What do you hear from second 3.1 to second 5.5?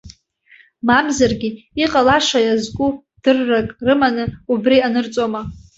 дыррак рыманы, убри анырҵома?